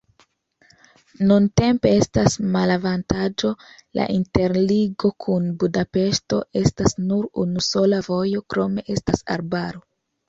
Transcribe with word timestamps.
Nuntempe 1.31 1.91
estas 1.97 2.37
malavantaĝo, 2.55 3.51
la 3.99 4.07
interligo 4.15 5.11
kun 5.27 5.47
Budapeŝto 5.65 6.41
estas 6.63 6.99
nur 7.11 7.29
unusola 7.45 8.01
vojo, 8.13 8.45
krome 8.55 8.87
estas 8.97 9.27
arbaro. 9.39 9.89